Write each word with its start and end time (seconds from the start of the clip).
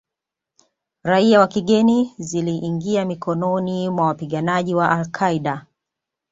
raia 1.03 1.39
wa 1.39 1.47
kigeni 1.47 2.13
ziliingia 2.17 3.05
mikononi 3.05 3.89
mwa 3.89 4.05
wapiganaji 4.07 4.75
wa 4.75 4.89
Al 4.89 5.07
Qaeda 5.11 5.65